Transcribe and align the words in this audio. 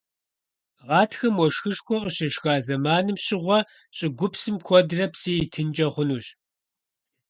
Гъатхэм, 0.87 1.35
уэшхышхуэ 1.39 1.97
къыщешха 2.03 2.53
зэманхэм 2.65 3.17
щыгъуэ 3.23 3.59
щӀыгупсым 3.97 4.55
куэдрэ 4.65 5.05
псы 5.11 5.31
итынкӀэ 5.43 5.87
хъунущ. 5.93 6.27